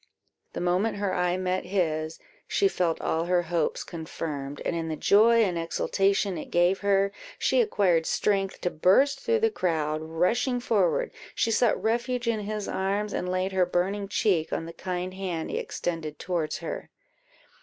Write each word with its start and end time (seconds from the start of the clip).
The 0.53 0.61
moment 0.61 0.97
her 0.97 1.13
eye 1.13 1.37
met 1.37 1.65
his, 1.65 2.17
she 2.47 2.67
felt 2.67 2.99
all 3.01 3.25
her 3.25 3.43
hopes 3.43 3.83
confirmed; 3.83 4.59
and 4.65 4.75
in 4.75 4.87
the 4.87 4.95
joy 4.95 5.43
and 5.43 5.59
exultation 5.59 6.39
it 6.39 6.49
gave 6.49 6.79
her, 6.79 7.11
she 7.37 7.61
acquired 7.61 8.07
strength 8.07 8.61
to 8.61 8.71
burst 8.71 9.19
through 9.19 9.41
the 9.41 9.51
crowd; 9.51 10.01
rushing 10.01 10.59
forward, 10.59 11.11
she 11.35 11.51
sought 11.51 11.79
refuge 11.79 12.27
in 12.27 12.39
his 12.39 12.67
arms, 12.67 13.13
and 13.13 13.29
laid 13.29 13.51
her 13.51 13.63
burning 13.67 14.07
cheek 14.07 14.51
on 14.51 14.65
the 14.65 14.73
kind 14.73 15.13
hand 15.13 15.51
he 15.51 15.59
extended 15.59 16.17
towards 16.17 16.57
her. 16.57 16.89